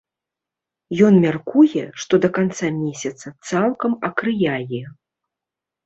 [1.07, 4.83] Ён мяркуе, што да канца месяца цалкам акрыяе.